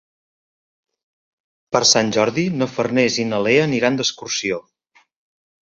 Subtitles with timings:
[1.77, 4.61] Per Sant Jordi na Farners i na Lea aniran d'excursió.